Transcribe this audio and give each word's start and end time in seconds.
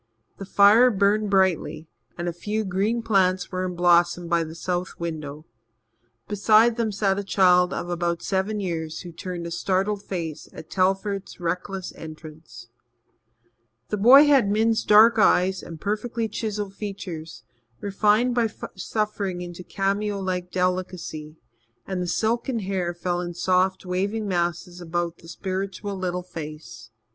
The 0.39 0.45
fire 0.45 0.89
burned 0.89 1.29
brightly, 1.29 1.87
and 2.17 2.27
a 2.27 2.33
few 2.33 2.65
green 2.65 3.03
plants 3.03 3.51
were 3.51 3.63
in 3.63 3.75
blossom 3.75 4.27
by 4.27 4.43
the 4.43 4.55
south 4.55 4.95
window. 4.97 5.45
Beside 6.27 6.75
them 6.75 6.91
sat 6.91 7.19
a 7.19 7.23
child 7.23 7.71
of 7.71 7.87
about 7.87 8.23
seven 8.23 8.59
years 8.59 9.01
who 9.01 9.11
turned 9.11 9.45
a 9.45 9.51
startled 9.51 10.01
face 10.01 10.49
at 10.53 10.71
Telford's 10.71 11.39
reckless 11.39 11.93
entrance. 11.95 12.69
The 13.89 13.97
boy 13.97 14.25
had 14.25 14.49
Min's 14.49 14.83
dark 14.83 15.19
eyes 15.19 15.61
and 15.61 15.79
perfectly 15.79 16.27
chiselled 16.27 16.73
features, 16.73 17.43
refined 17.79 18.33
by 18.33 18.49
suffering 18.73 19.41
into 19.41 19.63
cameo 19.63 20.19
like 20.19 20.51
delicacy, 20.51 21.37
and 21.85 22.01
the 22.01 22.07
silken 22.07 22.57
hair 22.61 22.95
fell 22.95 23.21
in 23.21 23.35
soft, 23.35 23.85
waving 23.85 24.27
masses 24.27 24.81
about 24.81 25.19
the 25.19 25.27
spiritual 25.27 25.95
little 25.95 26.23
face. 26.23 26.89